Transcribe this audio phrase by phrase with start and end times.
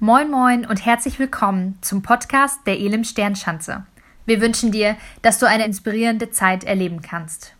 [0.00, 3.84] Moin Moin und herzlich willkommen zum Podcast der Elim Sternschanze.
[4.26, 7.56] Wir wünschen dir, dass du eine inspirierende Zeit erleben kannst.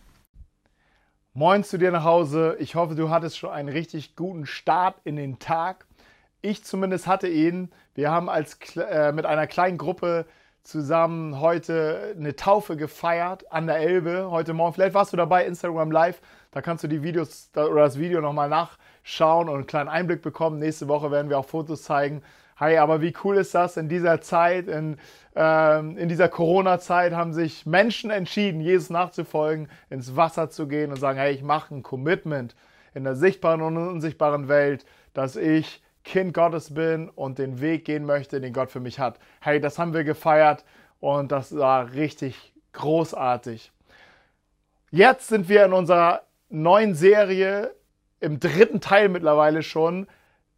[1.35, 2.55] Moin zu dir nach Hause.
[2.61, 5.87] Ich hoffe, du hattest schon einen richtig guten Start in den Tag.
[6.41, 7.73] Ich zumindest hatte ihn.
[7.97, 10.25] Wir haben als, äh, mit einer kleinen Gruppe
[10.63, 14.75] zusammen heute eine Taufe gefeiert an der Elbe heute Morgen.
[14.75, 16.21] Vielleicht warst du dabei, Instagram Live.
[16.53, 18.79] Da kannst du die Videos oder das Video nochmal nachschauen
[19.49, 20.59] und einen kleinen Einblick bekommen.
[20.59, 22.23] Nächste Woche werden wir auch Fotos zeigen.
[22.57, 23.77] Hey, aber wie cool ist das?
[23.77, 24.99] In dieser Zeit, in,
[25.37, 30.99] äh, in dieser Corona-Zeit haben sich Menschen entschieden, Jesus nachzufolgen, ins Wasser zu gehen und
[30.99, 32.57] sagen, hey, ich mache ein Commitment
[32.95, 34.85] in der sichtbaren und unsichtbaren Welt,
[35.15, 39.19] dass ich Kind Gottes bin und den Weg gehen möchte, den Gott für mich hat.
[39.41, 40.65] Hey, das haben wir gefeiert
[41.01, 43.71] und das war richtig großartig.
[44.91, 47.75] Jetzt sind wir in unserer neuen Serie,
[48.21, 50.07] im dritten Teil mittlerweile schon.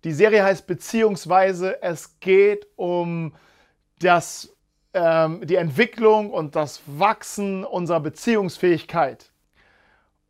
[0.04, 3.34] Die Serie heißt beziehungsweise es geht um
[3.98, 4.54] das,
[4.94, 9.30] ähm, die Entwicklung und das Wachsen unserer Beziehungsfähigkeit.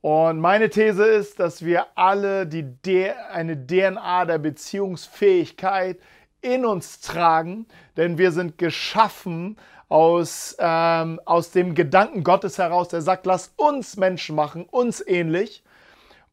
[0.01, 5.99] Und meine These ist, dass wir alle die, eine DNA der Beziehungsfähigkeit
[6.41, 7.67] in uns tragen,
[7.99, 13.97] denn wir sind geschaffen aus, ähm, aus dem Gedanken Gottes heraus, der sagt, lass uns
[13.97, 15.63] Menschen machen, uns ähnlich.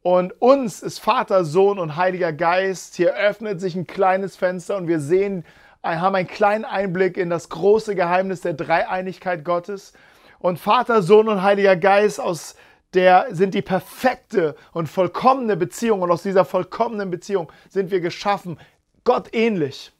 [0.08, 2.96] Und uns ist Vater, Sohn und Heiliger Geist.
[2.96, 5.44] Hier öffnet sich ein kleines Fenster und wir sehen,
[5.84, 9.92] haben einen kleinen Einblick in das große Geheimnis der Dreieinigkeit Gottes.
[10.40, 12.56] Und Vater, Sohn und Heiliger Geist aus
[12.94, 16.02] der sind die perfekte und vollkommene Beziehung.
[16.02, 18.58] Und aus dieser vollkommenen Beziehung sind wir geschaffen,
[19.04, 19.92] Gott ähnlich.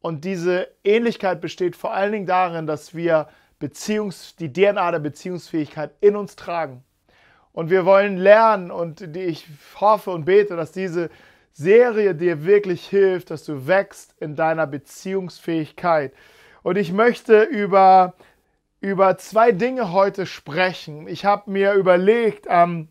[0.00, 3.28] Und diese Ähnlichkeit besteht vor allen Dingen darin, dass wir
[3.60, 6.82] Beziehungs-, die DNA der Beziehungsfähigkeit in uns tragen.
[7.52, 9.46] Und wir wollen lernen und ich
[9.80, 11.10] hoffe und bete, dass diese
[11.52, 16.14] Serie dir wirklich hilft, dass du wächst in deiner Beziehungsfähigkeit.
[16.62, 18.14] Und ich möchte über,
[18.80, 21.08] über zwei Dinge heute sprechen.
[21.08, 22.88] Ich habe mir überlegt, ähm,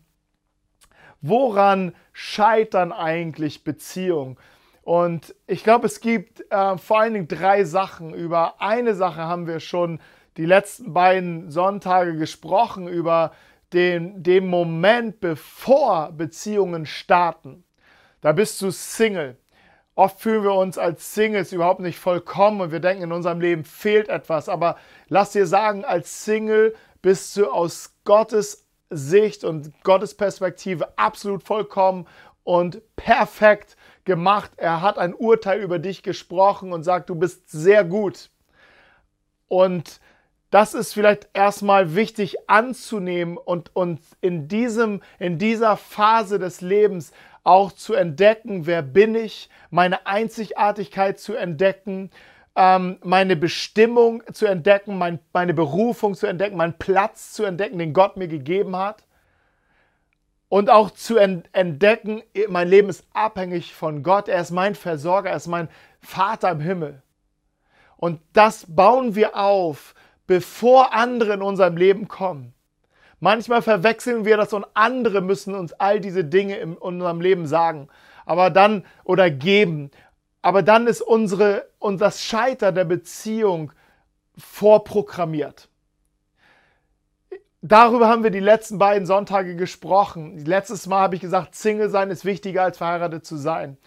[1.20, 4.36] woran scheitern eigentlich Beziehungen?
[4.82, 8.14] Und ich glaube, es gibt äh, vor allen Dingen drei Sachen.
[8.14, 10.00] Über eine Sache haben wir schon
[10.36, 13.32] die letzten beiden Sonntage gesprochen, über
[13.72, 17.64] den, den Moment, bevor Beziehungen starten.
[18.20, 19.36] Da bist du Single.
[19.94, 23.64] Oft fühlen wir uns als Singles überhaupt nicht vollkommen und wir denken, in unserem Leben
[23.64, 24.48] fehlt etwas.
[24.48, 24.76] Aber
[25.08, 32.06] lass dir sagen, als Single bist du aus Gottes Sicht und Gottes Perspektive absolut vollkommen
[32.44, 34.50] und perfekt gemacht.
[34.56, 38.30] Er hat ein Urteil über dich gesprochen und sagt, du bist sehr gut.
[39.48, 40.00] Und
[40.50, 47.12] das ist vielleicht erstmal wichtig anzunehmen und, und in, diesem, in dieser Phase des Lebens
[47.44, 52.10] auch zu entdecken, wer bin ich, meine Einzigartigkeit zu entdecken,
[52.56, 57.92] ähm, meine Bestimmung zu entdecken, mein, meine Berufung zu entdecken, meinen Platz zu entdecken, den
[57.92, 59.04] Gott mir gegeben hat.
[60.48, 64.28] Und auch zu entdecken, mein Leben ist abhängig von Gott.
[64.28, 65.68] Er ist mein Versorger, er ist mein
[66.00, 67.02] Vater im Himmel.
[67.96, 69.94] Und das bauen wir auf
[70.30, 72.54] bevor andere in unserem Leben kommen.
[73.18, 77.88] Manchmal verwechseln wir das und andere müssen uns all diese Dinge in unserem Leben sagen,
[78.26, 79.90] aber dann oder geben.
[80.40, 83.72] Aber dann ist unsere und das Scheitern der Beziehung
[84.38, 85.68] vorprogrammiert.
[87.60, 90.38] Darüber haben wir die letzten beiden Sonntage gesprochen.
[90.46, 93.78] Letztes Mal habe ich gesagt, Single sein ist wichtiger als verheiratet zu sein.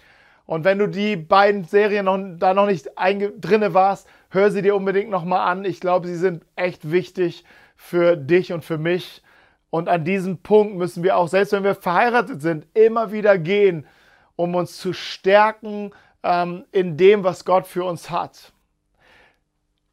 [0.46, 4.76] Und wenn du die beiden Serien noch, da noch nicht drinne warst, hör sie dir
[4.76, 5.64] unbedingt nochmal an.
[5.66, 7.44] Ich glaube, sie sind echt wichtig
[7.76, 9.22] für dich und für mich.
[9.70, 13.88] Und an diesem Punkt müssen wir auch, selbst wenn wir verheiratet sind, immer wieder gehen,
[14.36, 15.92] um uns zu stärken
[16.24, 18.54] ähm, in dem, was Gott für uns hat.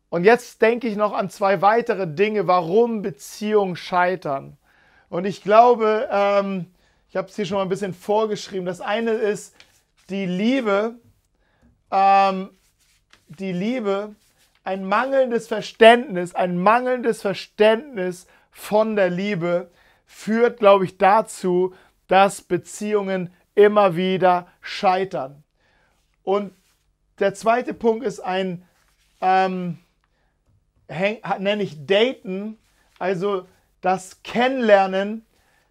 [0.09, 4.57] Und jetzt denke ich noch an zwei weitere Dinge, warum Beziehungen scheitern.
[5.09, 6.67] Und ich glaube, ähm,
[7.09, 8.67] ich habe es hier schon mal ein bisschen vorgeschrieben.
[8.67, 9.55] Das eine ist,
[10.09, 10.97] die Liebe,
[11.91, 12.51] ähm,
[13.29, 14.15] die Liebe,
[14.71, 19.73] ein mangelndes Verständnis, ein mangelndes Verständnis von der Liebe
[20.07, 21.75] führt, glaube ich, dazu,
[22.07, 25.43] dass Beziehungen immer wieder scheitern.
[26.23, 26.53] Und
[27.19, 28.65] der zweite Punkt ist ein,
[29.21, 29.79] ähm,
[30.87, 32.57] nenne ich Daten,
[33.01, 33.49] also
[33.81, 35.27] das Kennenlernen.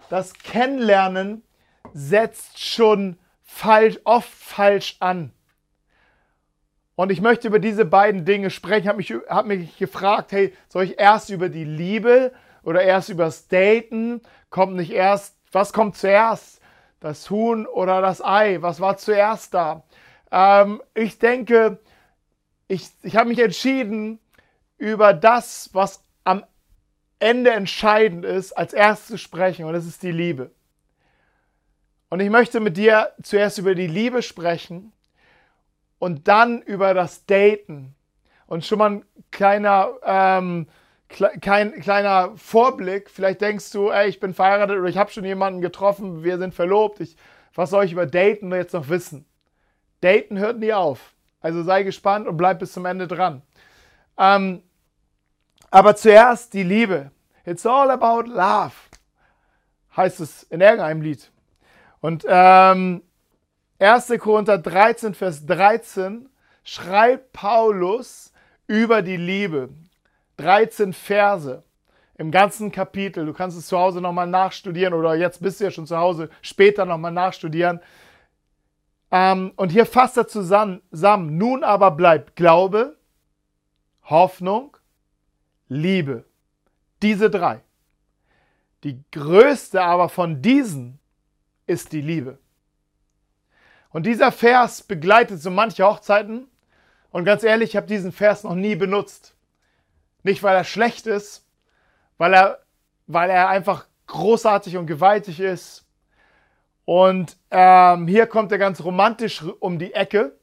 [0.10, 1.44] Das Kennenlernen
[1.94, 5.31] setzt schon falsch, oft falsch an.
[7.00, 8.81] Und ich möchte über diese beiden Dinge sprechen.
[8.81, 13.07] Ich habe mich, hab mich gefragt, hey, soll ich erst über die Liebe oder erst
[13.07, 14.19] über das Daten?
[14.50, 16.60] Kommt nicht erst, was kommt zuerst?
[17.00, 18.57] Das Huhn oder das Ei?
[18.60, 19.86] Was war zuerst da?
[20.30, 21.80] Ähm, ich denke,
[22.68, 24.19] ich, ich habe mich entschieden,
[24.78, 26.44] über das, was am
[27.19, 30.51] Ende entscheidend ist, als erstes zu sprechen, und das ist die Liebe.
[32.10, 34.92] Und ich möchte mit dir zuerst über die Liebe sprechen
[36.00, 37.96] und dann über das Daten.
[38.48, 40.68] Und schon mal ein kleiner, ähm,
[41.42, 43.10] kein, kleiner Vorblick.
[43.10, 46.56] Vielleicht denkst du, ey, ich bin verheiratet oder ich habe schon jemanden getroffen, wir sind
[46.56, 47.00] verlobt.
[47.01, 47.16] Ich,
[47.54, 49.25] was soll ich über Daten jetzt noch wissen?
[50.01, 51.13] Daten hört nie auf.
[51.42, 53.42] Also sei gespannt und bleib bis zum Ende dran.
[54.18, 54.63] Ähm,
[55.72, 57.12] aber zuerst die Liebe.
[57.46, 58.74] It's all about love,
[59.96, 61.31] heißt es in irgendeinem Lied.
[62.01, 63.01] Und ähm,
[63.79, 64.13] 1.
[64.19, 66.29] Korinther 13, Vers 13
[66.65, 68.33] schreibt Paulus
[68.67, 69.69] über die Liebe.
[70.35, 71.63] 13 Verse
[72.17, 73.25] im ganzen Kapitel.
[73.25, 76.29] Du kannst es zu Hause nochmal nachstudieren oder jetzt bist du ja schon zu Hause,
[76.41, 77.79] später nochmal nachstudieren.
[79.11, 82.97] Ähm, und hier fasst er zusammen, nun aber bleibt Glaube,
[84.03, 84.75] Hoffnung,
[85.69, 86.25] Liebe.
[87.01, 87.61] Diese drei.
[88.83, 90.99] Die größte aber von diesen
[91.65, 92.39] ist die Liebe.
[93.91, 96.47] Und dieser Vers begleitet so manche Hochzeiten.
[97.12, 99.36] Und ganz ehrlich, ich habe diesen Vers noch nie benutzt.
[100.24, 101.45] Nicht, weil er schlecht ist,
[102.18, 102.59] weil er,
[103.07, 105.86] weil er einfach großartig und gewaltig ist.
[106.86, 110.38] Und ähm, hier kommt er ganz romantisch um die Ecke.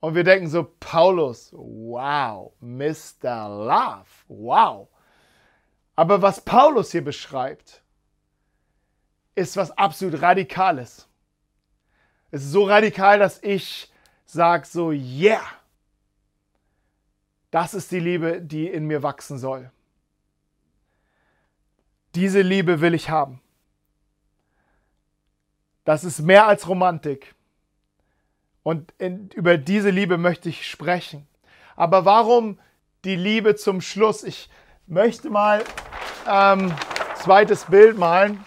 [0.00, 3.48] Und wir denken so, Paulus, wow, Mr.
[3.48, 4.88] Love, wow.
[5.96, 7.82] Aber was Paulus hier beschreibt,
[9.34, 11.07] ist was absolut Radikales.
[12.30, 13.90] Es ist so radikal, dass ich
[14.26, 15.42] sage so, yeah,
[17.50, 19.70] das ist die Liebe, die in mir wachsen soll.
[22.14, 23.40] Diese Liebe will ich haben.
[25.84, 27.34] Das ist mehr als Romantik.
[28.62, 31.26] Und in, über diese Liebe möchte ich sprechen.
[31.76, 32.58] Aber warum
[33.04, 34.24] die Liebe zum Schluss?
[34.24, 34.50] Ich
[34.86, 35.64] möchte mal
[36.28, 36.74] ähm,
[37.14, 38.44] zweites Bild malen.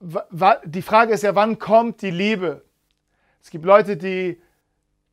[0.00, 2.64] Die Frage ist ja, wann kommt die Liebe?
[3.42, 4.40] Es gibt Leute, die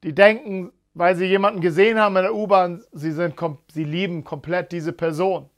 [0.04, 4.94] die denken, weil sie jemanden gesehen haben in der U-Bahn, sie, sie lieben komplett diese
[4.94, 5.50] Person.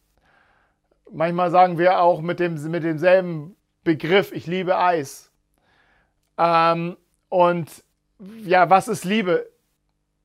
[1.11, 5.31] Manchmal sagen wir auch mit, dem, mit demselben Begriff, ich liebe Eis.
[6.37, 6.97] Ähm,
[7.29, 7.83] und
[8.43, 9.49] ja, was ist Liebe?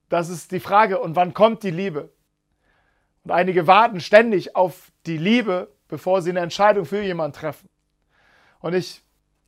[0.08, 1.00] Das ist die Frage.
[1.00, 2.10] Und wann kommt die Liebe?
[3.24, 7.68] Und einige warten ständig auf die Liebe, bevor sie eine Entscheidung für jemanden treffen.
[8.64, 9.02] Und ich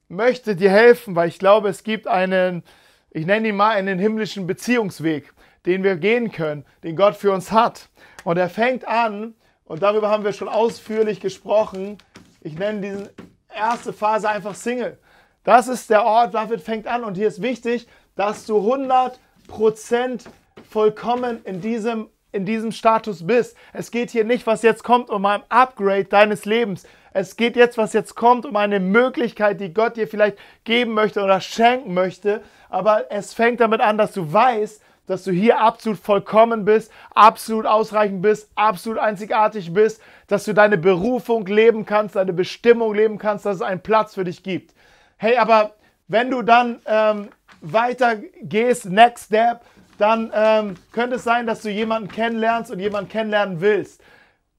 [0.08, 2.62] möchte dir helfen, weil ich glaube, es gibt einen,
[3.08, 5.32] ich nenne ihn mal einen himmlischen Beziehungsweg,
[5.64, 7.88] den wir gehen können, den Gott für uns hat.
[8.24, 9.32] Und er fängt an,
[9.64, 11.96] und darüber haben wir schon ausführlich gesprochen,
[12.42, 13.14] ich nenne diese
[13.48, 14.98] erste Phase einfach Single.
[15.44, 17.02] Das ist der Ort, David fängt an.
[17.02, 20.26] Und hier ist wichtig, dass du 100%
[20.68, 23.56] vollkommen in diesem in diesem Status bist.
[23.72, 26.84] Es geht hier nicht, was jetzt kommt, um ein Upgrade deines Lebens.
[27.18, 31.22] Es geht jetzt, was jetzt kommt, um eine Möglichkeit, die Gott dir vielleicht geben möchte
[31.22, 32.42] oder schenken möchte.
[32.68, 37.64] Aber es fängt damit an, dass du weißt, dass du hier absolut vollkommen bist, absolut
[37.64, 43.46] ausreichend bist, absolut einzigartig bist, dass du deine Berufung leben kannst, deine Bestimmung leben kannst,
[43.46, 44.74] dass es einen Platz für dich gibt.
[45.16, 45.72] Hey, aber
[46.08, 47.28] wenn du dann ähm,
[47.62, 49.62] weiter gehst, next step,
[49.96, 54.02] dann ähm, könnte es sein, dass du jemanden kennenlernst und jemanden kennenlernen willst.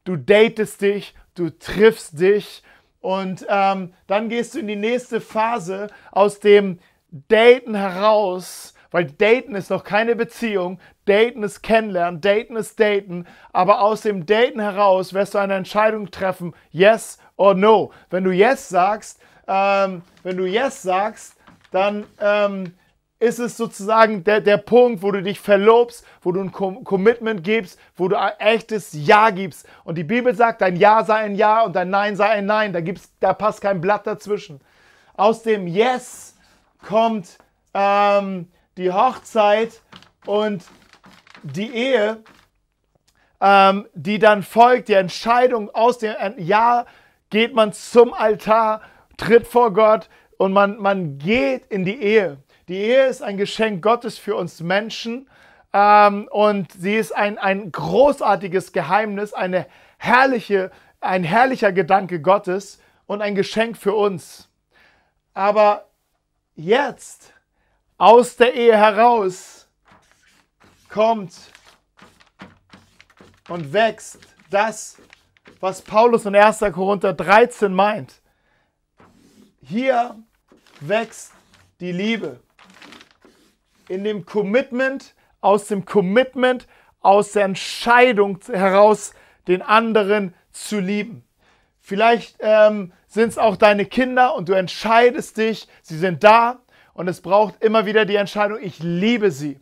[0.05, 2.63] Du datest dich, du triffst dich
[2.99, 6.79] und ähm, dann gehst du in die nächste Phase aus dem
[7.09, 13.81] Daten heraus, weil Daten ist noch keine Beziehung, Daten ist Kennenlernen, Daten ist Daten, aber
[13.81, 17.91] aus dem Daten heraus wirst du eine Entscheidung treffen, yes or no.
[18.09, 21.37] Wenn du yes sagst, ähm, wenn du yes sagst,
[21.71, 22.73] dann ähm,
[23.19, 27.43] ist es sozusagen der, der Punkt, wo du dich verlobst, wo du ein Com Commitment
[27.43, 29.67] gibst, wo du ein echtes Ja gibst.
[29.83, 32.73] Und die Bibel sagt, dein Ja sei ein Ja und dein Nein sei ein Nein.
[32.73, 34.61] Da, gibt's, da passt kein Blatt dazwischen.
[35.15, 36.35] Aus dem Yes
[36.87, 37.39] kommt
[37.73, 39.81] ähm, die Hochzeit
[40.27, 40.63] und
[41.41, 42.23] die Ehe,
[43.41, 46.85] ähm, die dann folgt, die Entscheidung aus dem Ja
[47.31, 48.81] geht man zum Altar,
[49.17, 50.07] tritt vor Gott
[50.37, 52.37] und man, man geht in die Ehe.
[52.67, 55.29] Die Ehe ist ein Geschenk Gottes für uns Menschen
[55.71, 63.21] ähm, und sie ist ein, ein großartiges Geheimnis, eine herrliche, ein herrlicher Gedanke Gottes und
[63.21, 64.49] ein Geschenk für uns.
[65.33, 65.87] Aber
[66.55, 67.31] jetzt,
[67.97, 69.69] aus der Ehe heraus,
[70.89, 71.33] kommt
[73.47, 74.19] und wächst
[74.49, 74.97] das,
[75.61, 76.59] was Paulus in 1.
[76.73, 78.21] Korinther 13 meint.
[79.61, 80.15] Hier
[80.81, 81.31] wächst
[81.79, 82.41] die Liebe.
[83.87, 86.67] In dem Commitment, aus dem Commitment,
[87.01, 89.13] aus der Entscheidung heraus,
[89.47, 91.23] den anderen zu lieben.
[91.79, 96.59] Vielleicht ähm, sind es auch deine Kinder und du entscheidest dich, sie sind da
[96.93, 99.59] und es braucht immer wieder die Entscheidung, ich liebe sie.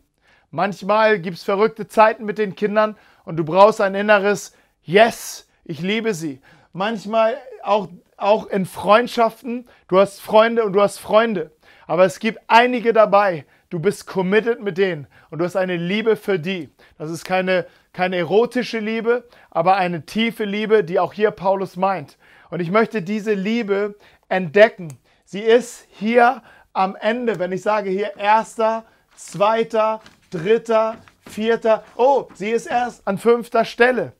[0.50, 5.80] Manchmal gibt es verrückte Zeiten mit den Kindern und du brauchst ein inneres Yes, ich
[5.80, 6.40] liebe sie.
[6.72, 11.50] Manchmal auch, auch in Freundschaften, du hast Freunde und du hast Freunde.
[11.86, 16.16] Aber es gibt einige dabei, du bist committed mit denen und du hast eine Liebe
[16.16, 16.70] für die.
[16.98, 22.16] Das ist keine, keine erotische Liebe, aber eine tiefe Liebe, die auch hier Paulus meint.
[22.50, 23.96] Und ich möchte diese Liebe
[24.28, 24.98] entdecken.
[25.24, 26.42] Sie ist hier
[26.72, 28.84] am Ende, wenn ich sage hier erster,
[29.16, 30.96] zweiter, dritter,
[31.28, 31.84] vierter.
[31.96, 34.12] Oh, sie ist erst an fünfter Stelle.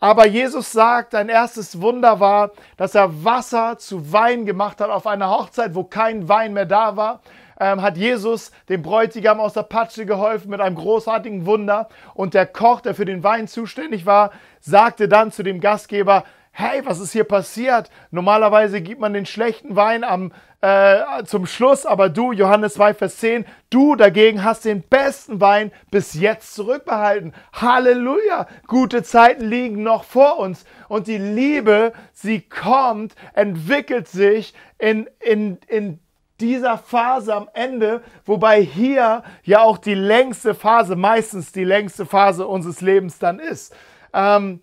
[0.00, 5.08] Aber Jesus sagt, ein erstes Wunder war, dass er Wasser zu Wein gemacht hat auf
[5.08, 7.20] einer Hochzeit, wo kein Wein mehr da war.
[7.60, 11.88] Ähm, hat Jesus dem Bräutigam aus der Patsche geholfen mit einem großartigen Wunder.
[12.14, 16.22] Und der Koch, der für den Wein zuständig war, sagte dann zu dem Gastgeber,
[16.58, 17.88] hey, was ist hier passiert?
[18.10, 23.18] Normalerweise gibt man den schlechten Wein am, äh, zum Schluss, aber du, Johannes 2, Vers
[23.18, 27.32] 10, du dagegen hast den besten Wein bis jetzt zurückbehalten.
[27.52, 28.48] Halleluja!
[28.66, 30.64] Gute Zeiten liegen noch vor uns.
[30.88, 36.00] Und die Liebe, sie kommt, entwickelt sich in, in, in
[36.40, 42.48] dieser Phase am Ende, wobei hier ja auch die längste Phase, meistens die längste Phase
[42.48, 43.72] unseres Lebens dann ist.
[44.12, 44.60] Ähm,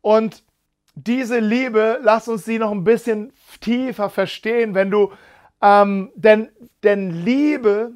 [0.00, 0.42] und
[0.96, 5.12] diese Liebe, lass uns sie noch ein bisschen tiefer verstehen, wenn du,
[5.62, 6.48] ähm, denn,
[6.82, 7.92] denn Liebe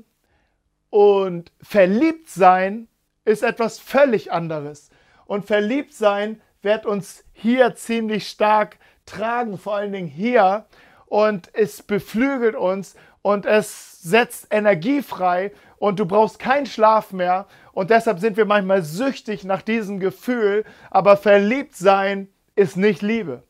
[0.90, 2.88] und Verliebtsein
[3.24, 4.90] ist etwas völlig anderes.
[5.24, 8.76] Und Verliebtsein wird uns hier ziemlich stark
[9.06, 10.66] tragen, vor allen Dingen hier.
[11.06, 17.46] Und es beflügelt uns und es setzt Energie frei und du brauchst keinen Schlaf mehr.
[17.72, 20.64] Und deshalb sind wir manchmal süchtig nach diesem Gefühl.
[20.90, 23.42] Aber verliebt sein ist nicht Liebe.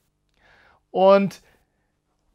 [0.90, 1.40] Und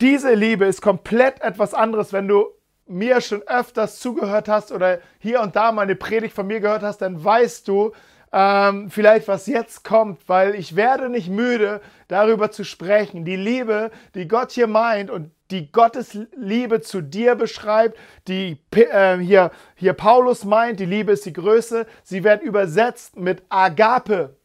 [0.01, 2.48] diese Liebe ist komplett etwas anderes, wenn du
[2.88, 6.84] mir schon öfters zugehört hast oder hier und da mal eine Predigt von mir gehört
[6.84, 7.93] hast, dann weißt du
[8.31, 13.24] ähm, vielleicht, was jetzt kommt, weil ich werde nicht müde, darüber zu sprechen.
[13.24, 19.17] Die Liebe, die Gott hier meint und die Gottes Liebe zu dir beschreibt, die äh,
[19.17, 24.36] hier, hier Paulus meint, die Liebe ist die Größe, sie wird übersetzt mit Agape.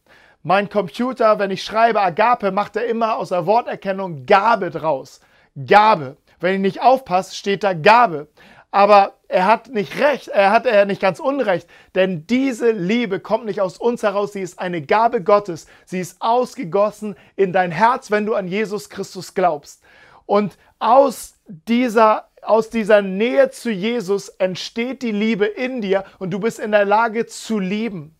[0.43, 5.21] Mein Computer, wenn ich schreibe Agape, macht er immer aus der Worterkennung Gabe draus.
[5.67, 6.17] Gabe.
[6.39, 8.27] Wenn ich nicht aufpasse, steht da Gabe.
[8.71, 13.45] Aber er hat nicht recht, er hat er nicht ganz unrecht, denn diese Liebe kommt
[13.45, 15.67] nicht aus uns heraus, sie ist eine Gabe Gottes.
[15.85, 19.83] Sie ist ausgegossen in dein Herz, wenn du an Jesus Christus glaubst.
[20.25, 26.39] Und aus dieser aus dieser Nähe zu Jesus entsteht die Liebe in dir und du
[26.39, 28.15] bist in der Lage zu lieben.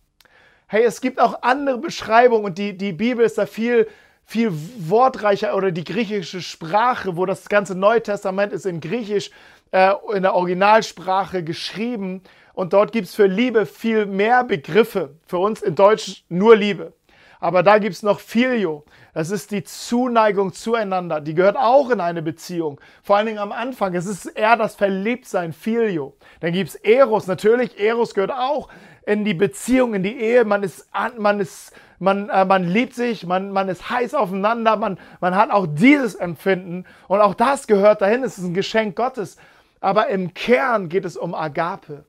[0.72, 3.86] Hey, es gibt auch andere Beschreibungen und die, die Bibel ist da viel,
[4.24, 9.30] viel wortreicher oder die griechische Sprache, wo das ganze Neue Testament ist in Griechisch,
[9.72, 12.22] äh, in der Originalsprache geschrieben.
[12.54, 15.10] Und dort gibt es für Liebe viel mehr Begriffe.
[15.26, 16.94] Für uns in Deutsch nur Liebe.
[17.42, 18.84] Aber da gibt es noch Filio.
[19.14, 21.20] Das ist die Zuneigung zueinander.
[21.20, 22.80] Die gehört auch in eine Beziehung.
[23.02, 23.96] Vor allen Dingen am Anfang.
[23.96, 26.14] Es ist eher das Verliebtsein, Filio.
[26.38, 27.26] Dann gibt es Eros.
[27.26, 28.68] Natürlich, Eros gehört auch
[29.04, 30.44] in die Beziehung, in die Ehe.
[30.44, 35.00] Man ist, man ist, man, äh, man liebt sich, man, man ist heiß aufeinander, man,
[35.18, 36.84] man hat auch dieses Empfinden.
[37.08, 38.22] Und auch das gehört dahin.
[38.22, 39.36] Es ist ein Geschenk Gottes.
[39.80, 42.04] Aber im Kern geht es um Agape.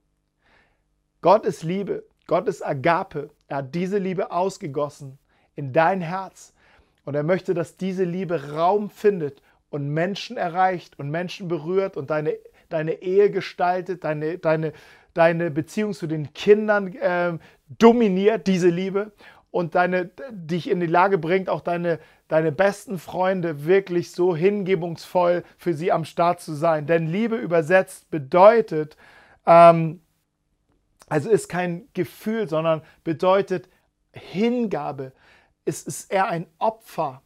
[1.24, 2.04] Gott ist Liebe.
[2.28, 3.32] Gott ist Agape.
[3.48, 5.18] Er hat diese Liebe ausgegossen
[5.56, 6.54] in dein Herz.
[7.06, 12.10] Und er möchte, dass diese Liebe Raum findet und Menschen erreicht und Menschen berührt und
[12.10, 12.36] deine,
[12.70, 14.74] deine Ehe gestaltet, deine, deine,
[15.14, 17.38] deine Beziehung zu den Kindern äh,
[17.78, 19.12] dominiert, diese Liebe,
[19.54, 25.44] und deine, dich in die Lage bringt, auch deine, deine besten Freunde wirklich so hingebungsvoll
[25.60, 26.88] für sie am Start zu sein.
[26.88, 28.98] Denn Liebe übersetzt bedeutet,
[29.46, 30.02] ähm,
[31.08, 33.70] also ist kein Gefühl, sondern bedeutet
[34.12, 35.12] Hingabe.
[35.65, 37.22] Es ist eher ein Opfer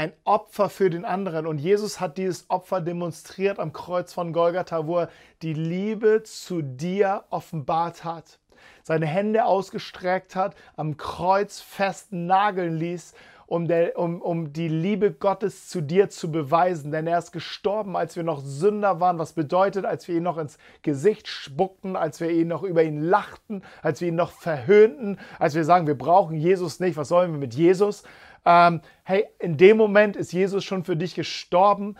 [0.00, 1.46] ein Opfer für den anderen.
[1.46, 5.10] Und Jesus hat dieses Opfer demonstriert am Kreuz von Golgatha, wo er
[5.42, 8.38] die Liebe zu dir offenbart hat.
[8.82, 13.12] Seine Hände ausgestreckt hat, am Kreuz fest nageln ließ,
[13.50, 16.90] um, der, um, um die Liebe Gottes zu dir zu beweisen.
[16.90, 19.18] Denn er ist gestorben, als wir noch Sünder waren.
[19.18, 23.02] Was bedeutet, als wir ihn noch ins Gesicht spuckten, als wir ihn noch über ihn
[23.02, 26.96] lachten, als wir ihn noch verhöhnten, als wir sagen, wir brauchen Jesus nicht.
[26.96, 28.04] Was sollen wir mit Jesus?
[28.44, 31.96] ähm, hey, in dem Moment ist Jesus schon für dich gestorben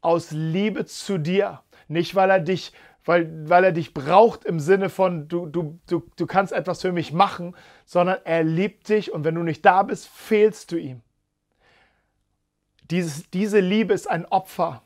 [0.00, 1.62] aus Liebe zu dir.
[1.88, 2.72] Nicht, weil er dich,
[3.04, 6.92] weil, weil er dich braucht im Sinne von, du, du, du, du kannst etwas für
[6.92, 11.00] mich machen, sondern er liebt dich und wenn du nicht da bist, fehlst du ihm.
[12.90, 14.82] Dieses, diese Liebe ist ein Opfer.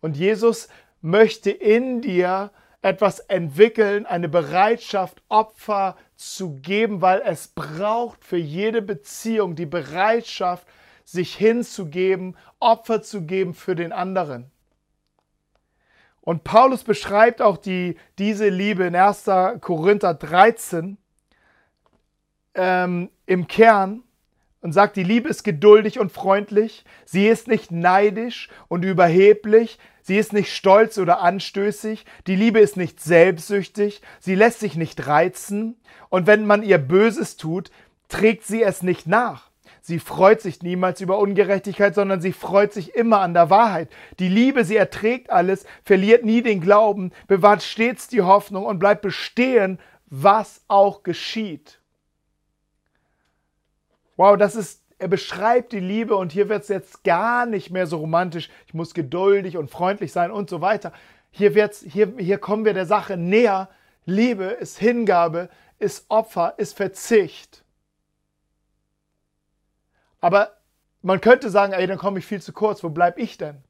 [0.00, 0.68] Und Jesus
[1.00, 2.50] möchte in dir
[2.82, 10.66] etwas entwickeln, eine Bereitschaft, Opfer zu geben, weil es braucht für jede Beziehung die Bereitschaft,
[11.04, 14.50] sich hinzugeben, Opfer zu geben für den anderen.
[16.22, 19.24] Und Paulus beschreibt auch die, diese Liebe in 1.
[19.60, 20.96] Korinther 13
[22.54, 24.04] ähm, im Kern
[24.60, 30.16] und sagt, die Liebe ist geduldig und freundlich, sie ist nicht neidisch und überheblich, sie
[30.16, 35.76] ist nicht stolz oder anstößig, die Liebe ist nicht selbstsüchtig, sie lässt sich nicht reizen
[36.08, 37.72] und wenn man ihr Böses tut,
[38.08, 39.51] trägt sie es nicht nach.
[39.84, 43.90] Sie freut sich niemals über Ungerechtigkeit, sondern sie freut sich immer an der Wahrheit.
[44.20, 49.02] Die Liebe, sie erträgt alles, verliert nie den Glauben, bewahrt stets die Hoffnung und bleibt
[49.02, 51.80] bestehen, was auch geschieht.
[54.16, 57.88] Wow, das ist, er beschreibt die Liebe und hier wird es jetzt gar nicht mehr
[57.88, 58.50] so romantisch.
[58.68, 60.92] Ich muss geduldig und freundlich sein und so weiter.
[61.32, 63.68] Hier, wird's, hier, hier kommen wir der Sache näher.
[64.04, 65.48] Liebe ist Hingabe,
[65.80, 67.61] ist Opfer, ist Verzicht.
[70.22, 70.56] Aber
[71.02, 73.62] man könnte sagen, ey, dann komme ich viel zu kurz, wo bleibe ich denn?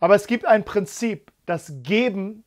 [0.00, 2.42] Aber es gibt ein Prinzip, das Geben,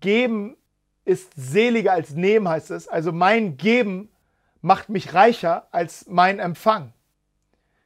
[0.00, 0.56] Geben
[1.04, 2.88] ist seliger als Nehmen, heißt es.
[2.88, 4.10] Also mein Geben
[4.62, 6.92] macht mich reicher als mein Empfang.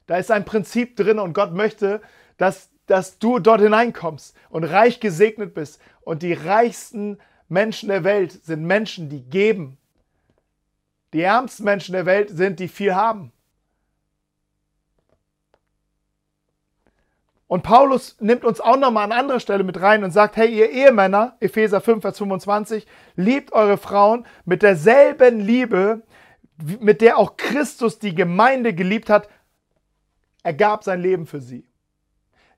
[0.07, 2.01] Da ist ein Prinzip drin und Gott möchte,
[2.37, 5.81] dass, dass du dort hineinkommst und reich gesegnet bist.
[6.03, 9.79] Und die reichsten Menschen der Welt sind Menschen, die geben.
[11.13, 13.33] Die ärmsten Menschen der Welt sind, die viel haben.
[17.47, 20.71] Und Paulus nimmt uns auch nochmal an anderer Stelle mit rein und sagt, hey, ihr
[20.71, 22.87] Ehemänner, Epheser 5, Vers 25,
[23.17, 26.03] liebt eure Frauen mit derselben Liebe,
[26.81, 29.29] mit der auch Christus die Gemeinde geliebt hat,
[30.43, 31.67] er gab sein Leben für sie.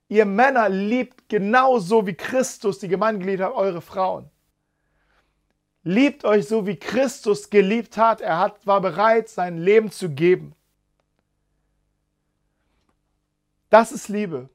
[0.09, 4.31] Ihr Männer liebt genauso wie Christus die Gemeinde geliebt hat, eure Frauen.
[5.83, 8.21] Liebt euch so wie Christus geliebt hat.
[8.21, 10.55] Er hat, war bereit, sein Leben zu geben.
[13.71, 14.49] Das ist Liebe.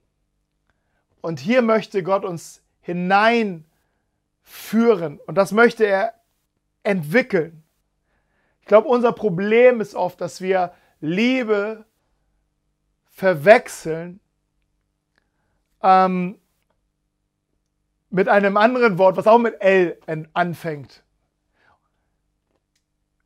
[1.22, 3.66] Und hier möchte Gott uns hineinführen.
[5.26, 6.16] Und das möchte er
[6.84, 7.64] entwickeln.
[8.62, 11.86] Ich glaube, unser Problem ist oft, dass wir Liebe
[13.12, 14.20] verwechseln
[15.82, 16.40] ähm,
[18.10, 19.98] mit einem anderen Wort, was auch mit L
[20.34, 21.04] anfängt.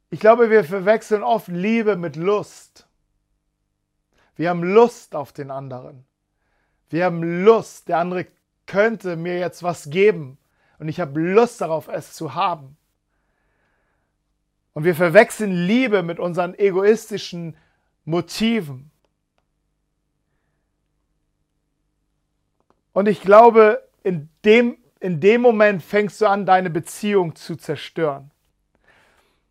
[0.10, 2.88] Ich glaube, wir verwechseln oft Liebe mit Lust.
[4.36, 6.05] Wir haben Lust auf den anderen.
[6.89, 8.28] Wir haben Lust, der andere
[8.65, 10.38] könnte mir jetzt was geben
[10.80, 12.78] und ich habe Lust darauf, es zu haben.
[14.74, 17.56] Und wir verwechseln Liebe mit unseren egoistischen
[18.04, 18.91] Motiven.
[22.91, 28.32] Und ich glaube, in dem, in dem Moment fängst du an, deine Beziehung zu zerstören.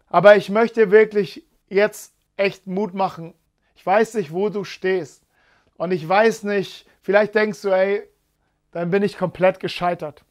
[0.08, 3.34] Aber ich möchte wirklich jetzt echt Mut machen.
[3.74, 5.24] Ich weiß nicht, wo du stehst.
[5.76, 8.02] Und ich weiß nicht, vielleicht denkst du, ey,
[8.72, 10.24] dann bin ich komplett gescheitert.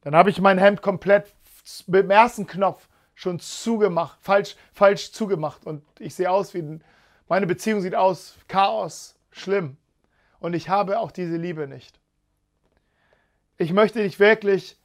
[0.00, 1.34] Dann habe ich mein Hemd komplett
[1.86, 5.66] mit dem ersten Knopf schon zugemacht, falsch, falsch zugemacht.
[5.66, 6.80] Und ich sehe aus wie,
[7.28, 9.76] meine Beziehung sieht aus, Chaos, schlimm.
[10.38, 12.00] Und ich habe auch diese Liebe nicht.
[13.58, 14.78] Ich möchte dich wirklich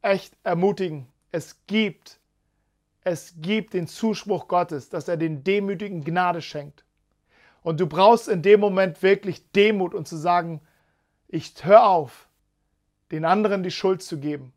[0.00, 1.08] echt ermutigen.
[1.30, 2.18] Es gibt,
[3.04, 6.84] es gibt den Zuspruch Gottes, dass er den Demütigen Gnade schenkt.
[7.62, 10.60] Und du brauchst in dem Moment wirklich Demut und zu sagen,
[11.28, 12.26] ich höre auf,
[13.10, 14.52] den anderen die Schuld zu geben.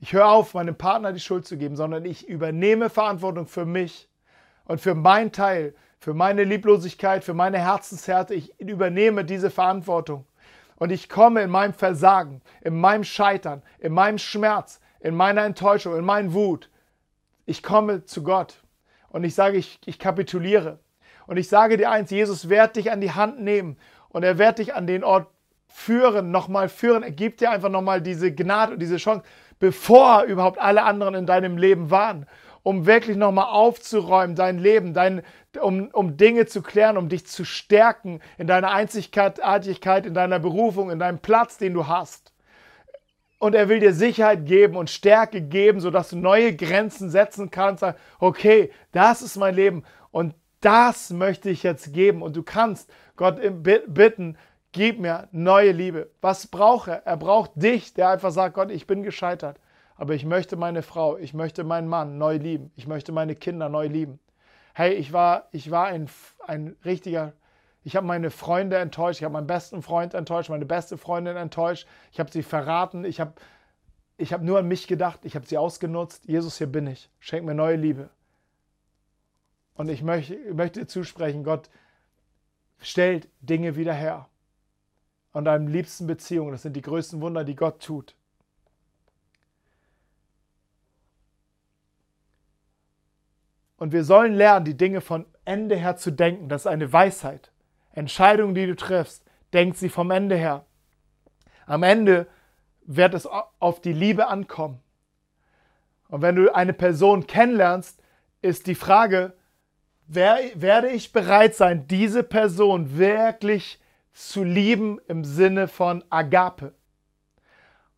[0.00, 4.08] Ich höre auf, meinem Partner die Schuld zu geben, sondern ich übernehme Verantwortung für mich
[4.64, 8.34] und für meinen Teil, für meine Lieblosigkeit, für meine Herzenshärte.
[8.34, 10.26] Ich übernehme diese Verantwortung.
[10.76, 15.96] Und ich komme in meinem Versagen, in meinem Scheitern, in meinem Schmerz, in meiner Enttäuschung,
[15.96, 16.68] in meiner Wut.
[17.46, 18.62] Ich komme zu Gott
[19.08, 20.80] und ich sage, ich, ich kapituliere.
[21.26, 24.58] Und ich sage dir eins, Jesus wird dich an die Hand nehmen und er wird
[24.58, 25.28] dich an den Ort
[25.76, 27.02] führen, nochmal führen.
[27.02, 29.24] Er gibt dir einfach nochmal diese Gnade und diese Chance
[29.58, 32.26] bevor überhaupt alle anderen in deinem Leben waren,
[32.62, 35.22] um wirklich nochmal aufzuräumen, dein Leben, dein,
[35.60, 40.90] um, um Dinge zu klären, um dich zu stärken in deiner Einzigartigkeit, in deiner Berufung,
[40.90, 42.32] in deinem Platz, den du hast.
[43.40, 47.80] Und er will dir Sicherheit geben und Stärke geben, sodass du neue Grenzen setzen kannst.
[47.80, 49.82] Sagen, okay, das ist mein Leben
[50.12, 52.22] und das möchte ich jetzt geben.
[52.22, 54.38] Und du kannst Gott bitten,
[54.74, 56.10] gib mir neue Liebe.
[56.20, 57.06] Was braucht er?
[57.06, 59.58] Er braucht dich, der einfach sagt, Gott, ich bin gescheitert,
[59.96, 63.68] aber ich möchte meine Frau, ich möchte meinen Mann neu lieben, ich möchte meine Kinder
[63.68, 64.18] neu lieben.
[64.74, 66.10] Hey, ich war, ich war ein,
[66.46, 67.32] ein richtiger,
[67.84, 71.86] ich habe meine Freunde enttäuscht, ich habe meinen besten Freund enttäuscht, meine beste Freundin enttäuscht,
[72.10, 73.34] ich habe sie verraten, ich habe
[74.16, 76.24] ich hab nur an mich gedacht, ich habe sie ausgenutzt.
[76.26, 78.10] Jesus, hier bin ich, schenk mir neue Liebe.
[79.74, 81.68] Und ich möchte, möchte zusprechen, Gott
[82.78, 84.28] stellt Dinge wieder her
[85.34, 86.52] und deinem liebsten Beziehungen.
[86.52, 88.14] Das sind die größten Wunder, die Gott tut.
[93.76, 96.48] Und wir sollen lernen, die Dinge von Ende her zu denken.
[96.48, 97.50] Das ist eine Weisheit.
[97.92, 100.64] Entscheidungen, die du triffst, denk sie vom Ende her.
[101.66, 102.28] Am Ende
[102.86, 104.80] wird es auf die Liebe ankommen.
[106.08, 108.00] Und wenn du eine Person kennenlernst,
[108.40, 109.32] ist die Frage,
[110.06, 113.80] wer, werde ich bereit sein, diese Person wirklich
[114.14, 116.72] zu lieben im Sinne von Agape.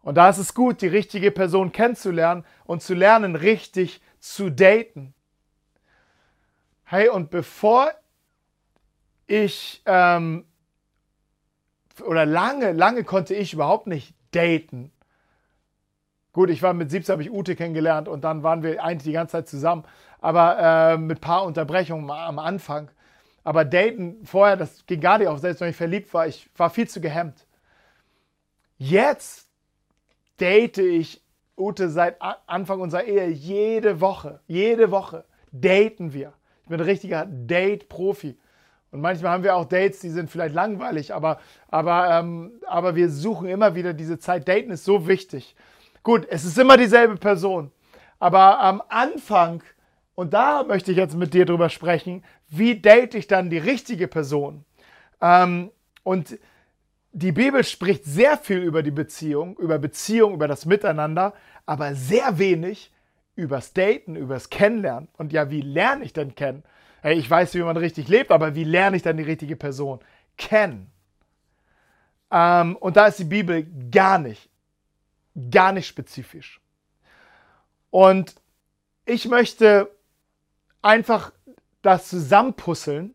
[0.00, 5.14] Und da ist es gut, die richtige Person kennenzulernen und zu lernen, richtig zu daten.
[6.84, 7.90] Hey, und bevor
[9.26, 10.44] ich, ähm,
[12.04, 14.92] oder lange, lange konnte ich überhaupt nicht daten.
[16.32, 19.12] Gut, ich war mit 17, habe ich Ute kennengelernt und dann waren wir eigentlich die
[19.12, 19.84] ganze Zeit zusammen,
[20.20, 22.90] aber äh, mit ein paar Unterbrechungen am Anfang.
[23.46, 26.68] Aber daten vorher, das ging gar nicht auf, selbst wenn ich verliebt war, ich war
[26.68, 27.46] viel zu gehemmt.
[28.76, 29.48] Jetzt
[30.40, 31.22] date ich
[31.56, 34.40] Ute seit Anfang unserer Ehe jede Woche.
[34.48, 36.32] Jede Woche daten wir.
[36.64, 38.36] Ich bin ein richtiger Date-Profi.
[38.90, 43.08] Und manchmal haben wir auch Dates, die sind vielleicht langweilig, aber, aber, ähm, aber wir
[43.10, 44.48] suchen immer wieder diese Zeit.
[44.48, 45.54] Daten ist so wichtig.
[46.02, 47.70] Gut, es ist immer dieselbe Person.
[48.18, 49.62] Aber am Anfang,
[50.16, 54.08] und da möchte ich jetzt mit dir drüber sprechen, wie date ich dann die richtige
[54.08, 54.64] Person?
[55.20, 55.70] Ähm,
[56.02, 56.38] und
[57.12, 61.34] die Bibel spricht sehr viel über die Beziehung, über Beziehung, über das Miteinander,
[61.66, 62.92] aber sehr wenig
[63.34, 65.08] übers Daten, übers Kennenlernen.
[65.18, 66.62] Und ja, wie lerne ich denn kennen?
[67.02, 70.00] Hey, ich weiß, wie man richtig lebt, aber wie lerne ich dann die richtige Person
[70.38, 70.90] kennen?
[72.30, 74.48] Ähm, und da ist die Bibel gar nicht,
[75.50, 76.60] gar nicht spezifisch.
[77.90, 78.34] Und
[79.04, 79.90] ich möchte
[80.82, 81.32] einfach
[81.82, 83.14] das Zusammenpuzzeln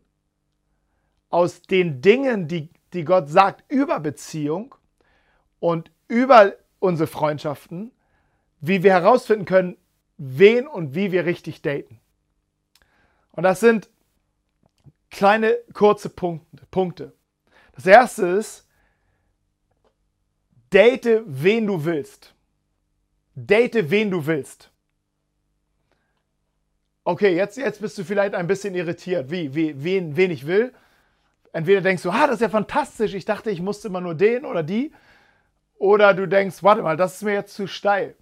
[1.28, 4.74] aus den Dingen, die, die Gott sagt über Beziehung
[5.60, 7.92] und über unsere Freundschaften,
[8.60, 9.76] wie wir herausfinden können,
[10.18, 12.00] wen und wie wir richtig daten.
[13.32, 13.88] Und das sind
[15.10, 17.12] kleine, kurze Punkte.
[17.72, 18.68] Das erste ist,
[20.70, 22.34] date, wen du willst.
[23.34, 24.71] Date, wen du willst.
[27.04, 29.30] Okay, jetzt, jetzt bist du vielleicht ein bisschen irritiert.
[29.30, 30.72] Wie, wie, wen, wen ich will?
[31.52, 34.44] Entweder denkst du, ah, das ist ja fantastisch, ich dachte, ich musste immer nur den
[34.44, 34.92] oder die.
[35.78, 38.14] Oder du denkst, warte mal, das ist mir jetzt zu steil.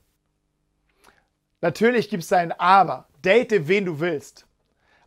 [1.61, 3.07] Natürlich gibt es ein Aber.
[3.23, 4.47] Date, wen du willst.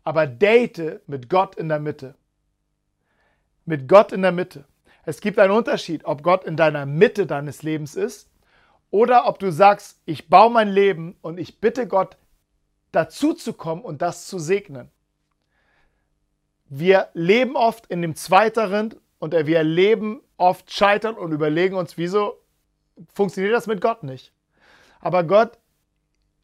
[0.04, 2.16] Aber date mit Gott in der Mitte.
[3.66, 4.66] Mit Gott in der Mitte.
[5.06, 8.30] Es gibt einen Unterschied, ob Gott in deiner Mitte deines Lebens ist
[8.92, 12.18] oder ob du sagst, ich baue mein Leben und ich bitte Gott,
[12.94, 14.90] dazu zu kommen und das zu segnen.
[16.66, 22.40] Wir leben oft in dem Zweiteren und wir erleben oft Scheitern und überlegen uns, wieso
[23.14, 24.32] funktioniert das mit Gott nicht.
[25.02, 25.60] Aber Gott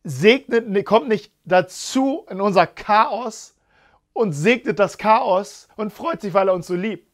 [0.03, 3.55] segnet, kommt nicht dazu in unser Chaos
[4.13, 7.07] und segnet das Chaos und freut sich, weil er uns so liebt.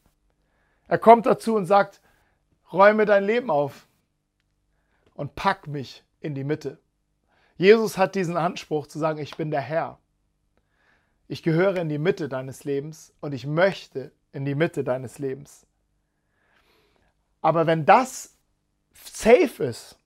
[0.88, 2.00] Er kommt dazu und sagt,
[2.72, 3.86] räume dein Leben auf
[5.14, 6.78] und pack mich in die Mitte.
[7.56, 9.98] Jesus hat diesen Anspruch zu sagen, ich bin der Herr.
[11.28, 15.66] Ich gehöre in die Mitte deines Lebens und ich möchte in die Mitte deines Lebens.
[17.40, 18.36] Aber wenn das
[18.92, 19.98] safe ist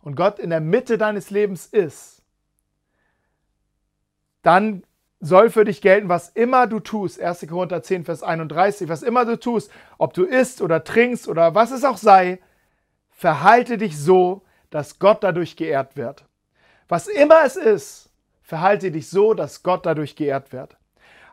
[0.00, 2.22] und Gott in der Mitte deines Lebens ist,
[4.42, 4.82] dann
[5.20, 7.20] soll für dich gelten, was immer du tust.
[7.20, 7.46] 1.
[7.48, 8.88] Korinther 10, Vers 31.
[8.88, 12.40] Was immer du tust, ob du isst oder trinkst oder was es auch sei,
[13.10, 16.24] verhalte dich so, dass Gott dadurch geehrt wird.
[16.88, 18.10] Was immer es ist,
[18.42, 20.76] verhalte dich so, dass Gott dadurch geehrt wird.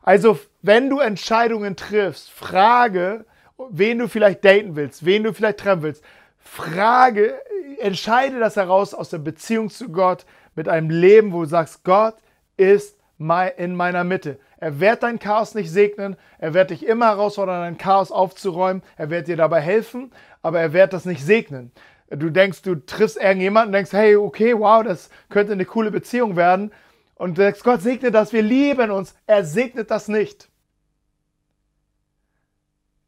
[0.01, 3.25] Also, wenn du Entscheidungen triffst, frage,
[3.69, 6.03] wen du vielleicht daten willst, wen du vielleicht treffen willst.
[6.37, 7.39] Frage,
[7.79, 10.25] entscheide das heraus aus der Beziehung zu Gott
[10.55, 12.15] mit einem Leben, wo du sagst, Gott
[12.57, 14.39] ist in meiner Mitte.
[14.57, 19.09] Er wird dein Chaos nicht segnen, er wird dich immer herausfordern, dein Chaos aufzuräumen, er
[19.09, 21.71] wird dir dabei helfen, aber er wird das nicht segnen
[22.09, 26.35] du denkst, du triffst irgendjemanden und denkst, hey, okay, wow, das könnte eine coole Beziehung
[26.35, 26.71] werden.
[27.15, 29.15] Und du denkst, Gott segne das, wir lieben uns.
[29.27, 30.49] Er segnet das nicht.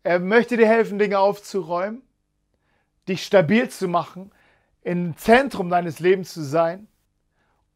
[0.03, 2.01] Er möchte dir helfen, Dinge aufzuräumen,
[3.07, 4.31] dich stabil zu machen,
[4.83, 6.87] im Zentrum deines Lebens zu sein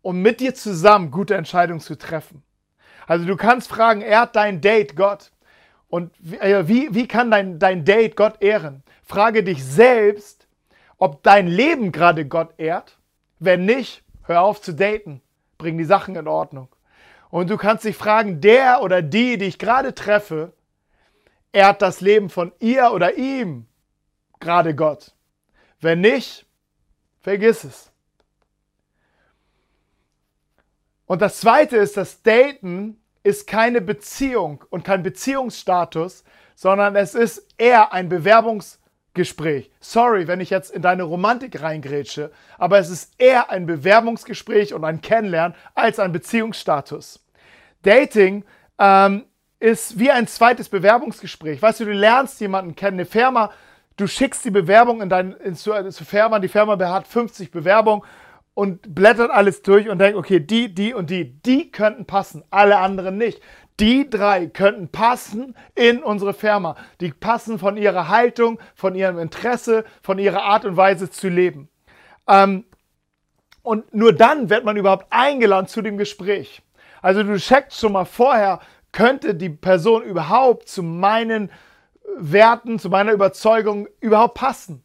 [0.01, 2.43] und mit dir zusammen gute Entscheidungen zu treffen.
[3.07, 5.31] Also du kannst fragen, ehrt dein Date Gott?
[5.87, 6.11] Und
[6.41, 8.83] äh, wie, wie kann dein, dein Date Gott ehren?
[9.03, 10.44] Frage dich selbst,
[10.97, 12.97] ob dein Leben gerade Gott ehrt.
[13.39, 15.21] Wenn nicht, hör auf zu daten.
[15.57, 16.69] Bring die Sachen in Ordnung.
[17.29, 20.53] Und du kannst dich fragen, der oder die, die ich gerade treffe,
[21.51, 23.67] ehrt das Leben von ihr oder ihm
[24.39, 25.13] gerade Gott.
[25.79, 26.45] Wenn nicht,
[27.21, 27.91] vergiss es.
[31.05, 36.23] Und das Zweite ist, das Daten ist keine Beziehung und kein Beziehungsstatus,
[36.55, 38.09] sondern es ist eher ein
[39.15, 39.71] Bewerbungsgespräch.
[39.79, 44.83] Sorry, wenn ich jetzt in deine Romantik reingrätsche, aber es ist eher ein Bewerbungsgespräch und
[44.83, 47.25] ein Kennenlernen als ein Beziehungsstatus.
[47.81, 48.43] Dating
[48.77, 49.23] ähm,
[49.59, 51.61] ist wie ein zweites Bewerbungsgespräch.
[51.61, 53.51] Weißt du, du lernst jemanden kennen, eine Firma,
[53.95, 58.03] du schickst die Bewerbung in dein, in, zu, zu Firma, die Firma hat 50 Bewerbungen
[58.55, 62.77] und blättert alles durch und denkt, okay, die, die und die, die könnten passen, alle
[62.77, 63.41] anderen nicht.
[63.81, 66.77] Die drei könnten passen in unsere Firma.
[67.01, 71.67] Die passen von ihrer Haltung, von ihrem Interesse, von ihrer Art und Weise zu leben.
[72.27, 72.63] Ähm,
[73.61, 76.61] und nur dann wird man überhaupt eingeladen zu dem Gespräch.
[77.01, 78.61] Also du checkst schon mal vorher,
[78.93, 81.51] könnte die Person überhaupt zu meinen
[82.17, 84.84] Werten, zu meiner Überzeugung überhaupt passen?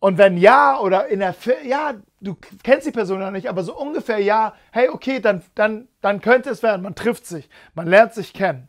[0.00, 1.34] Und wenn ja oder in der
[1.64, 5.88] ja, du kennst die Person noch nicht, aber so ungefähr ja, hey, okay, dann, dann,
[6.00, 6.82] dann könnte es werden.
[6.82, 8.68] Man trifft sich, man lernt sich kennen.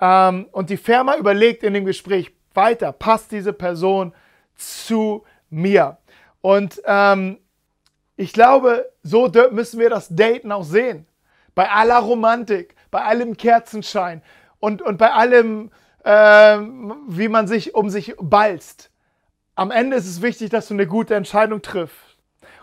[0.00, 4.14] Ähm, und die Firma überlegt in dem Gespräch weiter, passt diese Person
[4.56, 5.98] zu mir?
[6.40, 7.38] Und ähm,
[8.16, 11.06] ich glaube, so müssen wir das Daten auch sehen.
[11.54, 14.22] Bei aller Romantik, bei allem Kerzenschein
[14.58, 15.70] und, und bei allem,
[16.02, 16.58] äh,
[17.08, 18.91] wie man sich um sich balzt
[19.54, 22.16] am Ende ist es wichtig, dass du eine gute Entscheidung triffst.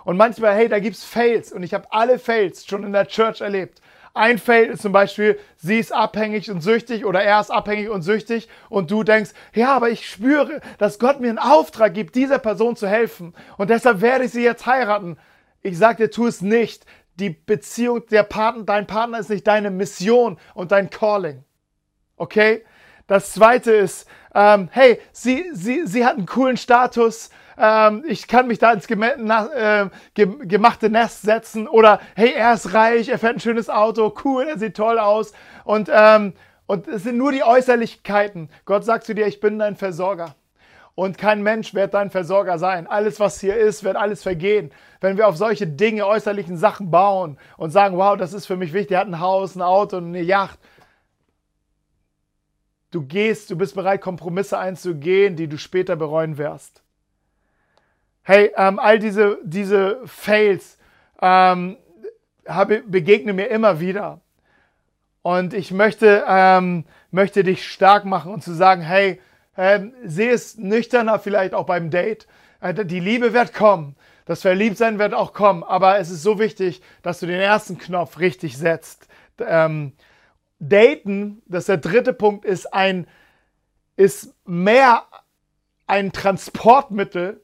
[0.05, 3.07] Und manchmal, hey, da gibt es Fails und ich habe alle Fails schon in der
[3.07, 3.81] Church erlebt.
[4.13, 8.01] Ein Fail ist zum Beispiel, sie ist abhängig und süchtig oder er ist abhängig und
[8.01, 12.39] süchtig und du denkst, ja, aber ich spüre, dass Gott mir einen Auftrag gibt, dieser
[12.39, 15.17] Person zu helfen und deshalb werde ich sie jetzt heiraten.
[15.61, 16.85] Ich sage dir, tu es nicht.
[17.15, 21.43] Die Beziehung, der Partner, dein Partner ist nicht deine Mission und dein Calling.
[22.15, 22.63] Okay?
[23.09, 28.45] Das zweite ist, ähm, hey, sie, sie, sie hat einen coolen Status, ähm, ich kann
[28.45, 33.39] mich da ins äh, gemachte Nest setzen oder hey, er ist reich, er fährt ein
[33.39, 36.33] schönes Auto, cool, er sieht toll aus und, ähm,
[36.67, 38.47] und es sind nur die Äußerlichkeiten.
[38.65, 40.35] Gott sagt zu dir, ich bin dein Versorger.
[40.93, 42.85] Und kein Mensch wird dein Versorger sein.
[42.85, 44.69] Alles, was hier ist, wird alles vergehen.
[44.99, 48.73] Wenn wir auf solche Dinge, äußerlichen Sachen bauen und sagen, wow, das ist für mich
[48.73, 50.59] wichtig, er hat ein Haus, ein Auto, eine Yacht,
[52.91, 56.81] Du gehst, du bist bereit, Kompromisse einzugehen, die du später bereuen wirst.
[58.23, 60.77] Hey, ähm, all diese, diese Fails
[61.21, 61.77] ähm,
[62.47, 64.21] habe, begegne mir immer wieder.
[65.21, 69.21] Und ich möchte, ähm, möchte dich stark machen und zu sagen, hey,
[69.57, 72.27] ähm, sehe es nüchterner vielleicht auch beim Date.
[72.61, 73.95] Äh, die Liebe wird kommen.
[74.25, 75.63] Das Verliebtsein wird auch kommen.
[75.63, 79.07] Aber es ist so wichtig, dass du den ersten Knopf richtig setzt.
[79.39, 79.93] Ähm,
[80.59, 83.07] Daten, das ist der dritte Punkt, ist ein,
[83.95, 85.03] ist mehr
[85.87, 87.41] ein Transportmittel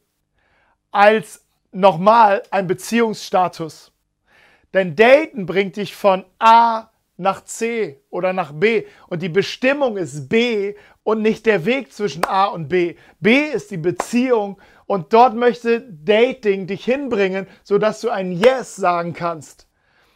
[0.91, 3.91] als nochmal ein Beziehungsstatus.
[4.73, 8.85] Denn Daten bringt dich von A nach C oder nach B.
[9.07, 12.95] Und die Bestimmung ist B und nicht der Weg zwischen A und B.
[13.19, 19.13] B ist die Beziehung und dort möchte Dating dich hinbringen, sodass du ein Yes sagen
[19.13, 19.64] kannst.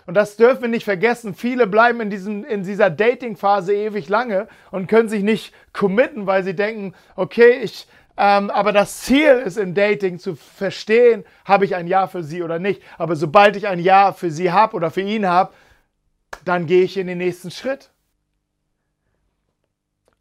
[0.10, 1.36] Und das dürfen wir nicht vergessen.
[1.36, 6.43] Viele bleiben in, diesem, in dieser Dating-Phase ewig lange und können sich nicht committen, weil
[6.43, 11.76] sie denken, okay, ich, ähm, aber das Ziel ist im Dating zu verstehen, habe ich
[11.76, 12.82] ein Ja für sie oder nicht.
[12.98, 15.54] Aber sobald ich ein Ja für sie habe oder für ihn habe,
[16.43, 17.91] dann gehe ich in den nächsten Schritt.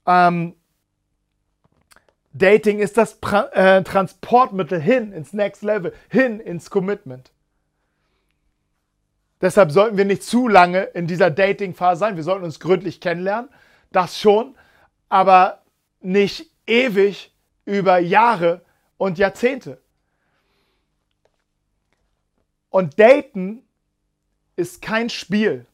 [0.06, 0.54] Ähm,
[2.34, 7.30] Dating ist das pra äh, Transportmittel hin ins Next Level, hin ins Commitment.
[9.40, 12.16] Deshalb sollten wir nicht zu lange in dieser Dating-Phase sein.
[12.16, 13.50] Wir sollten uns gründlich kennenlernen.
[13.92, 14.56] Das schon.
[15.08, 15.62] Aber
[16.00, 17.32] nicht ewig
[17.64, 18.62] über Jahre
[18.96, 19.80] und Jahrzehnte.
[22.70, 23.62] Und Daten
[24.56, 25.66] ist kein Spiel.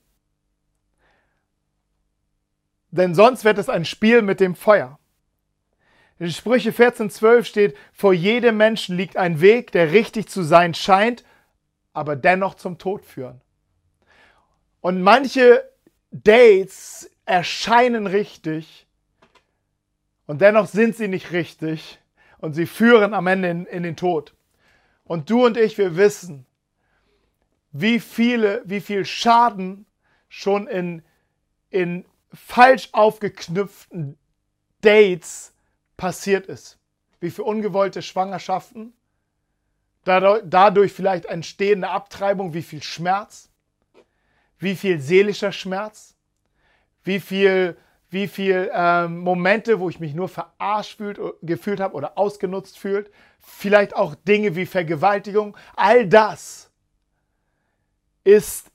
[2.90, 4.98] Denn sonst wird es ein Spiel mit dem Feuer.
[6.18, 11.24] In Sprüche 14,12 steht, vor jedem Menschen liegt ein Weg, der richtig zu sein scheint,
[11.92, 13.40] aber dennoch zum Tod führen.
[14.84, 15.66] Und manche
[16.10, 18.86] Dates erscheinen richtig
[20.26, 21.98] Und dennoch sind sie nicht richtig
[22.36, 24.34] und sie führen am Ende in, in den Tod.
[25.04, 26.44] Und du und ich, wir wissen,
[27.72, 29.86] wie viele, wie viel Schaden
[30.28, 31.02] schon in,
[31.70, 34.18] in falsch aufgeknüpften
[34.82, 35.54] Dates
[35.96, 36.78] passiert ist.
[37.20, 38.92] Wie viele ungewollte Schwangerschaften,
[40.04, 43.48] dadurch vielleicht entstehende Abtreibung, wie viel Schmerz,
[44.58, 46.16] wie viel seelischer Schmerz,
[47.02, 47.76] wie viel,
[48.10, 53.10] wie viel ähm, Momente, wo ich mich nur verarscht fühlt, gefühlt habe oder ausgenutzt fühlt,
[53.40, 56.70] vielleicht auch Dinge wie Vergewaltigung, all das
[58.24, 58.70] ist,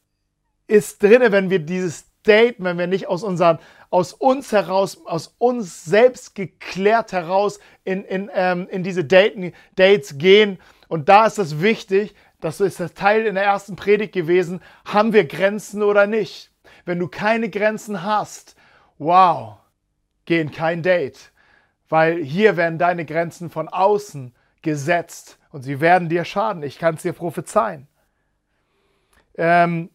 [0.67, 5.35] ist drin, wenn wir dieses Date, wenn wir nicht aus, unseren, aus uns heraus, aus
[5.37, 10.59] uns selbst geklärt heraus in, in, ähm, in diese Daten, Dates gehen.
[10.87, 15.13] Und da ist es wichtig, das ist das Teil in der ersten Predigt gewesen, haben
[15.13, 16.51] wir Grenzen oder nicht?
[16.85, 18.55] Wenn du keine Grenzen hast,
[18.97, 19.57] wow,
[20.25, 21.31] geh in kein Date,
[21.89, 26.63] weil hier werden deine Grenzen von außen gesetzt und sie werden dir schaden.
[26.63, 27.87] Ich kann es dir prophezeien.
[29.35, 29.89] Ähm,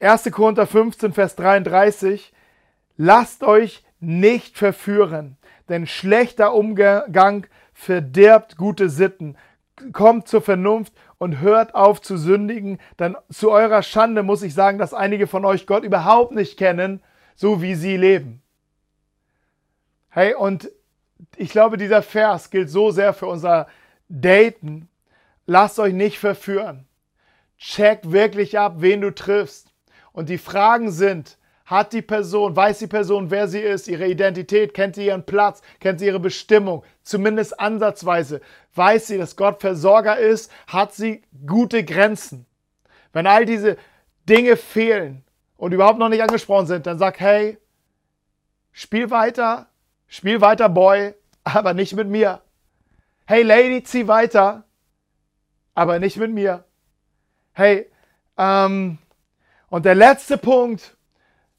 [0.00, 0.30] 1.
[0.32, 2.32] Korinther 15, Vers 33.
[2.96, 5.36] Lasst euch nicht verführen,
[5.68, 7.46] denn schlechter Umgang
[7.82, 9.36] verdirbt gute Sitten.
[9.92, 14.78] Kommt zur Vernunft und hört auf zu sündigen, denn zu eurer Schande muss ich sagen,
[14.78, 17.02] dass einige von euch Gott überhaupt nicht kennen,
[17.34, 18.42] so wie sie leben.
[20.10, 20.70] Hey, und
[21.36, 23.66] ich glaube, dieser Vers gilt so sehr für unser
[24.08, 24.88] Daten,
[25.46, 26.86] lasst euch nicht verführen.
[27.58, 29.72] Check wirklich ab, wen du triffst.
[30.12, 31.38] Und die Fragen sind,
[31.72, 35.62] hat die Person, weiß die Person, wer sie ist, ihre Identität, kennt sie ihren Platz,
[35.80, 38.42] kennt sie ihre Bestimmung, zumindest ansatzweise,
[38.74, 42.44] weiß sie, dass Gott Versorger ist, hat sie gute Grenzen.
[43.14, 43.78] Wenn all diese
[44.28, 45.24] Dinge fehlen
[45.56, 47.56] und überhaupt noch nicht angesprochen sind, dann sag, hey,
[48.70, 49.66] spiel weiter,
[50.08, 52.42] spiel weiter, Boy, aber nicht mit mir.
[53.24, 54.64] Hey Lady, zieh weiter,
[55.74, 56.64] aber nicht mit mir.
[57.52, 57.90] Hey,
[58.36, 58.98] ähm,
[59.70, 60.96] und der letzte Punkt,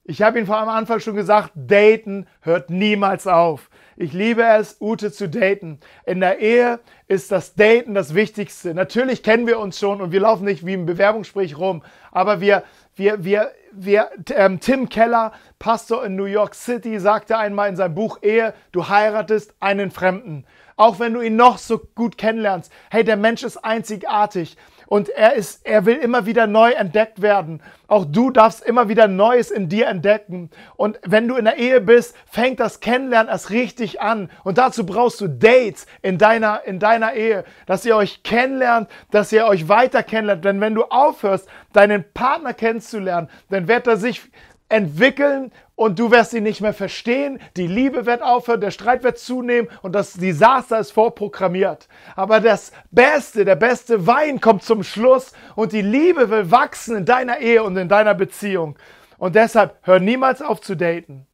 [0.05, 3.69] ich habe ihn vor am Anfang schon gesagt, daten hört niemals auf.
[3.95, 5.79] Ich liebe es, Ute zu daten.
[6.05, 8.73] In der Ehe ist das Daten das Wichtigste.
[8.73, 12.63] Natürlich kennen wir uns schon und wir laufen nicht wie im Bewerbungsgespräch rum, aber wir,
[12.95, 17.95] wir, wir, wir, ähm, Tim Keller, Pastor in New York City, sagte einmal in seinem
[17.95, 20.45] Buch Ehe, du heiratest einen Fremden.
[20.75, 22.71] Auch wenn du ihn noch so gut kennenlernst.
[22.89, 24.57] Hey, der Mensch ist einzigartig
[24.93, 27.63] und er ist, er will immer wieder neu entdeckt werden.
[27.87, 30.51] Auch du darfst immer wieder Neues in dir entdecken.
[30.75, 34.29] Und wenn du in der Ehe bist, fängt das Kennenlernen erst richtig an.
[34.43, 39.31] Und dazu brauchst du Dates in deiner, in deiner Ehe, dass ihr euch kennenlernt, dass
[39.31, 40.45] ihr euch weiter kennenlernt.
[40.45, 44.21] Denn wenn du aufhörst, deinen Partner kennenzulernen, dann wird er sich
[44.69, 47.39] entwickeln und du wirst ihn nicht mehr verstehen.
[47.57, 51.87] Die Liebe wird aufhören, der Streit wird zunehmen und das Desaster ist vorprogrammiert.
[52.15, 57.05] Aber das Beste, der beste Wein kommt zum Schluss und die Liebe will wachsen in
[57.05, 58.77] deiner Ehe und in deiner Beziehung.
[59.17, 61.25] Und deshalb hör niemals auf zu daten.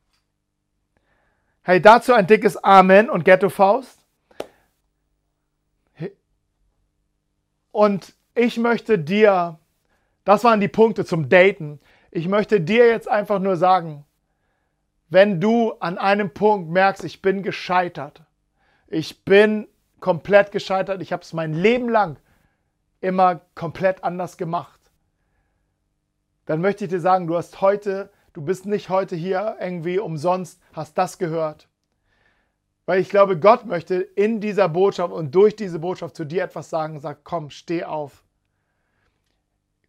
[1.62, 4.00] Hey, dazu ein dickes Amen und Ghetto Faust.
[7.72, 9.60] Und ich möchte dir,
[10.24, 11.80] das waren die Punkte zum Daten.
[12.10, 14.06] Ich möchte dir jetzt einfach nur sagen,
[15.10, 18.22] wenn du an einem Punkt merkst, ich bin gescheitert,
[18.88, 19.68] ich bin
[20.00, 22.18] komplett gescheitert, ich habe es mein Leben lang
[23.02, 24.80] immer komplett anders gemacht,
[26.46, 30.60] dann möchte ich dir sagen, du hast heute, du bist nicht heute hier irgendwie umsonst,
[30.74, 31.68] hast das gehört.
[32.90, 36.72] Weil ich glaube, Gott möchte in dieser Botschaft und durch diese Botschaft zu dir etwas
[36.72, 38.24] sagen, sag, komm, steh auf.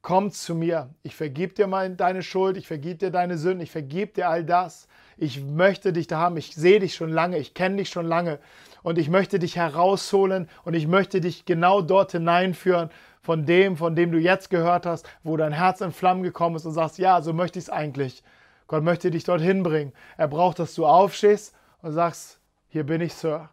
[0.03, 0.91] Komm zu mir.
[1.03, 4.45] Ich vergib dir mal deine Schuld, ich vergib dir deine Sünden, ich vergib dir all
[4.45, 4.87] das.
[5.23, 6.39] Ich möchte dich da haben.
[6.39, 8.39] Ich sehe dich schon lange, ich kenne dich schon lange
[8.83, 12.89] und ich möchte dich herausholen und ich möchte dich genau dort hineinführen
[13.21, 16.65] von dem, von dem du jetzt gehört hast, wo dein Herz in Flammen gekommen ist
[16.65, 18.23] und sagst, ja, so möchte ich es eigentlich.
[18.67, 19.93] Gott möchte dich dorthin bringen.
[20.17, 22.41] Er braucht, dass du aufstehst und sagst,
[22.71, 23.51] hier bin ich, Sir.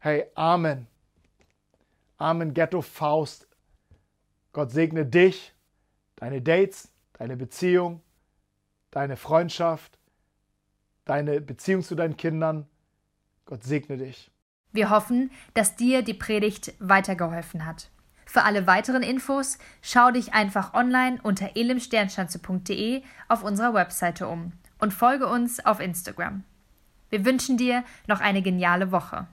[0.00, 0.86] Hey, Amen.
[2.18, 3.48] Amen, Ghetto Faust.
[4.52, 5.54] Gott segne dich,
[6.16, 8.02] deine Dates, deine Beziehung,
[8.90, 9.98] deine Freundschaft,
[11.04, 12.66] deine Beziehung zu deinen Kindern.
[13.44, 14.30] Gott segne dich.
[14.72, 17.90] Wir hoffen, dass dir die Predigt weitergeholfen hat.
[18.26, 24.92] Für alle weiteren Infos schau dich einfach online unter elimsternschanze.de auf unserer Webseite um und
[24.92, 26.44] folge uns auf Instagram.
[27.08, 29.26] Wir wünschen dir noch eine geniale Woche.